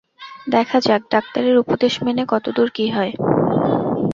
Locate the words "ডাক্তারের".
1.11-1.55